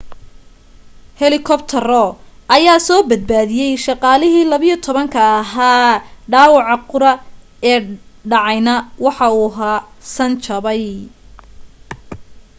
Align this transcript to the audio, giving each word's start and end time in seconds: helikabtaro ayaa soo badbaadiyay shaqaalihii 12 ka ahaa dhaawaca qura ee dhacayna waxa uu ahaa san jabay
helikabtaro 1.21 2.03
ayaa 2.55 2.79
soo 2.87 3.01
badbaadiyay 3.09 3.73
shaqaalihii 3.85 4.45
12 4.53 5.03
ka 5.15 5.23
ahaa 5.41 5.91
dhaawaca 6.31 6.77
qura 6.93 7.11
ee 7.73 7.79
dhacayna 8.31 8.73
waxa 9.05 9.27
uu 9.39 9.45
ahaa 9.51 9.77
san 10.13 10.31
jabay 10.45 10.83